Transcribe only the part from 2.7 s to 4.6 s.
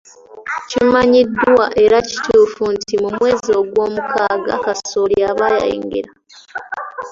nti ,mu mwezi ogwomukaaga